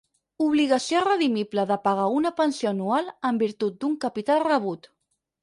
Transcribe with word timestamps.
Obligació 0.43 1.01
redimible 1.03 1.65
de 1.71 1.77
pagar 1.83 2.07
una 2.21 2.31
pensió 2.41 2.71
anual 2.73 3.13
en 3.31 3.39
virtut 3.45 3.79
d'un 3.85 3.95
capital 4.09 4.45
rebut. 4.49 4.91